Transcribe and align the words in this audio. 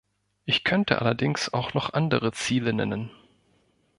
Ich 0.45 0.63
könnte 0.63 0.99
allerdings 0.99 1.53
auch 1.53 1.75
noch 1.75 1.93
andere 1.93 2.31
Ziele 2.31 2.73
nennen. 2.73 3.11